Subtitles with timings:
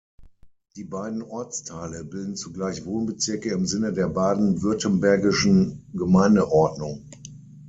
[0.77, 7.07] Die beiden Ortsteile bilden zugleich Wohnbezirke im Sinne der baden-württembergischen Gemeindeordnung.